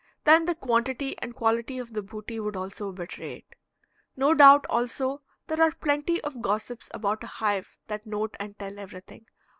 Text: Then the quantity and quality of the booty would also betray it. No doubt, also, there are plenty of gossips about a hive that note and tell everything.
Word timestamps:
Then 0.23 0.47
the 0.47 0.55
quantity 0.55 1.15
and 1.19 1.35
quality 1.35 1.77
of 1.77 1.93
the 1.93 2.01
booty 2.01 2.39
would 2.39 2.55
also 2.55 2.91
betray 2.91 3.35
it. 3.35 3.53
No 4.15 4.33
doubt, 4.33 4.65
also, 4.67 5.21
there 5.45 5.61
are 5.61 5.71
plenty 5.71 6.19
of 6.23 6.41
gossips 6.41 6.89
about 6.91 7.23
a 7.23 7.27
hive 7.27 7.77
that 7.85 8.07
note 8.07 8.35
and 8.39 8.57
tell 8.57 8.79
everything. 8.79 9.27